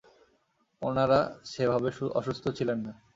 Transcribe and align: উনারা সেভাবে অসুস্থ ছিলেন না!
উনারা 0.81 1.19
সেভাবে 1.45 1.89
অসুস্থ 2.19 2.43
ছিলেন 2.57 2.79
না! 2.85 2.93